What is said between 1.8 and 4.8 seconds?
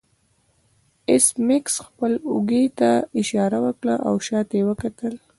خپل اوږې ته اشاره وکړه او شاته یې